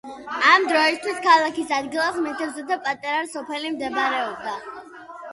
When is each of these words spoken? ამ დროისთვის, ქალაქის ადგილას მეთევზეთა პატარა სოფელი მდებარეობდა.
ამ 0.51 0.63
დროისთვის, 0.69 1.17
ქალაქის 1.25 1.73
ადგილას 1.79 2.17
მეთევზეთა 2.27 2.77
პატარა 2.87 3.19
სოფელი 3.35 3.71
მდებარეობდა. 3.75 4.55